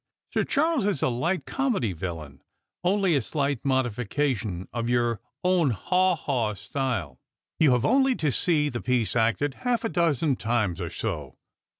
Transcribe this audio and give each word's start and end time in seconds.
Sir 0.33 0.43
Charles 0.43 0.87
is 0.87 1.03
a 1.03 1.13
hght 1.13 1.45
comedy 1.45 1.93
villain; 1.93 2.41
only 2.83 3.15
a 3.15 3.21
slight 3.21 3.63
modification 3.63 4.67
of 4.73 4.89
your 4.89 5.21
own 5.43 5.69
haw 5.69 6.15
haw 6.15 6.55
style. 6.55 7.19
You 7.59 7.73
have 7.73 7.85
only 7.85 8.15
to 8.15 8.31
see 8.31 8.67
the 8.69 8.81
piece 8.81 9.15
acted 9.15 9.53
half 9.61 9.83
a 9.83 9.89
dozen 9.89 10.37
times 10.37 10.81
or 10.81 10.89
so. 10.89 11.37